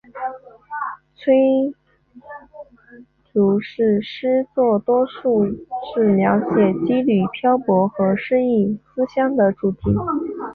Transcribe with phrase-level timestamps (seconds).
[1.15, 1.75] 崔
[3.31, 5.45] 涂是诗作多数
[5.93, 6.45] 是描写
[6.85, 9.79] 羁旅漂泊和失意思乡的主题。